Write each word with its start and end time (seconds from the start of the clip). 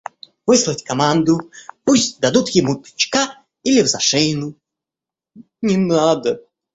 Выслать 0.47 0.83
команду: 0.83 1.51
пусть 1.83 2.19
дадут 2.19 2.49
ему 2.49 2.73
тычка 2.77 3.37
или 3.61 3.83
взашеину!– 3.83 4.55
Не 5.61 5.77
надо. 5.77 6.41